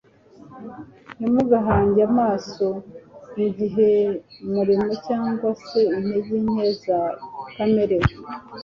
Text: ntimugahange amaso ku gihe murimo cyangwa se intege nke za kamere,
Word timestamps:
ntimugahange 1.17 2.01
amaso 2.09 2.67
ku 3.31 3.39
gihe 3.57 3.89
murimo 4.53 4.89
cyangwa 5.07 5.49
se 5.65 5.81
intege 5.97 6.35
nke 6.45 6.65
za 6.83 6.99
kamere, 7.55 7.97